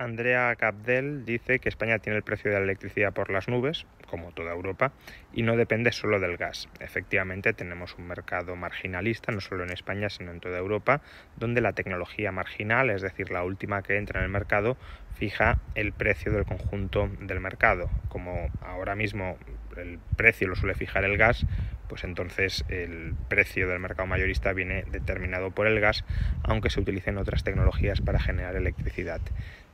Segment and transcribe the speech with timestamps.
[0.00, 4.32] Andrea Capdel dice que España tiene el precio de la electricidad por las nubes, como
[4.32, 4.92] toda Europa,
[5.30, 6.70] y no depende solo del gas.
[6.80, 11.02] Efectivamente, tenemos un mercado marginalista, no solo en España, sino en toda Europa,
[11.36, 14.78] donde la tecnología marginal, es decir, la última que entra en el mercado,
[15.18, 17.90] fija el precio del conjunto del mercado.
[18.08, 19.36] Como ahora mismo
[19.76, 21.44] el precio lo suele fijar el gas,
[21.90, 26.04] pues entonces el precio del mercado mayorista viene determinado por el gas,
[26.42, 29.20] aunque se utilicen otras tecnologías para generar electricidad.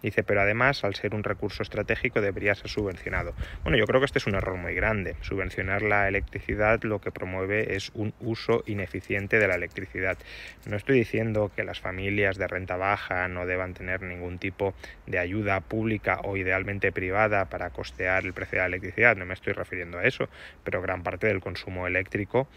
[0.07, 3.35] Dice, pero además, al ser un recurso estratégico, debería ser subvencionado.
[3.65, 5.17] Bueno, yo creo que este es un error muy grande.
[5.21, 10.17] Subvencionar la electricidad lo que promueve es un uso ineficiente de la electricidad.
[10.65, 15.19] No estoy diciendo que las familias de renta baja no deban tener ningún tipo de
[15.19, 19.55] ayuda pública o idealmente privada para costear el precio de la electricidad, no me estoy
[19.55, 20.28] refiriendo a eso,
[20.62, 22.49] pero gran parte del consumo eléctrico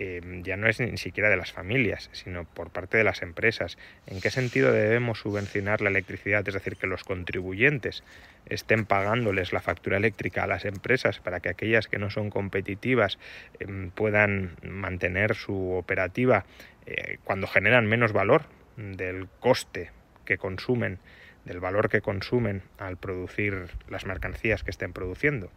[0.00, 3.78] Em, ya no es ni siquiera de las familias, sino por parte de las empresas.
[4.06, 6.46] ¿En qué sentido debemos subvencionar la electricidad?
[6.46, 8.04] Es decir, que los contribuyentes
[8.46, 13.18] estén pagándoles la factura eléctrica a las empresas para que aquellas que no son competitivas
[13.58, 16.44] em, puedan mantener su operativa
[16.86, 18.42] eh, cuando generan menos valor
[18.76, 19.90] del coste
[20.24, 21.00] que consumen
[21.48, 25.50] del valor que consumen al producir las mercancías que estén produciendo.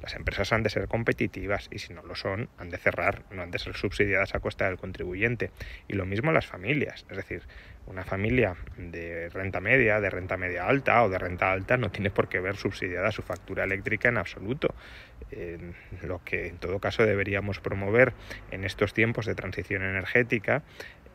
[0.00, 3.42] Las empresas han de ser competitivas y si no lo son, han de cerrar, no
[3.42, 5.50] han de ser subsidiadas a costa del contribuyente.
[5.88, 7.42] Y lo mismo las familias, es decir,
[7.86, 12.10] una familia de renta media, de renta media alta o de renta alta no tiene
[12.10, 14.74] por qué ver subsidiada su factura eléctrica en absoluto.
[16.02, 18.12] lo que en todo caso deberíamos promover
[18.50, 20.62] en estos tiempos de transición energética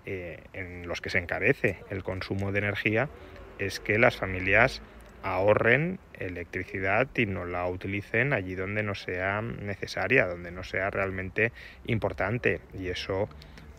[0.05, 3.09] eh, en los que se encarece el consumo de energía
[3.59, 4.81] es que las familias
[5.23, 11.51] ahorren electricidad y no la utilicen allí donde no sea necesaria, donde no sea realmente
[11.85, 12.59] importante.
[12.73, 13.29] Y eso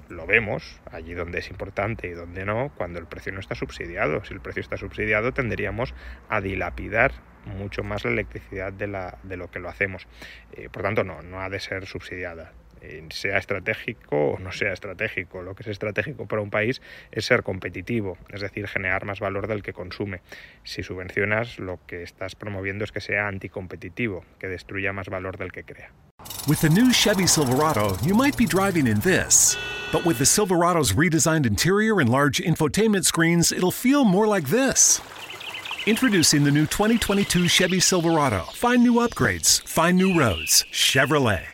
[0.09, 4.25] lo vemos allí donde es importante y donde no, cuando el precio no está subsidiado.
[4.25, 5.95] Si el precio está subsidiado, tenderíamos
[6.29, 7.13] a dilapidar
[7.45, 10.07] mucho más la electricidad de, la, de lo que lo hacemos.
[10.53, 12.53] Eh, por tanto, no, no ha de ser subsidiada.
[13.11, 15.43] Sea estratégico o no sea estratégico.
[15.43, 16.81] Lo que es estratégico para un país
[17.13, 20.21] es ser competitivo, es decir, generar más valor del que consume.
[20.63, 25.53] Si subvencionas, lo que estás promoviendo es que sea anticompetitivo, que destruya más valor del
[25.53, 25.91] que crea.
[26.47, 29.57] With the new Chevy Silverado, you might be driving in this.
[29.93, 35.01] But with the Silverado's redesigned interior and large infotainment screens, it'll feel more like this.
[35.87, 38.45] Introducing the new 2022 Chevy Silverado.
[38.55, 40.65] Find new upgrades, find new roads.
[40.73, 41.54] Chevrolet.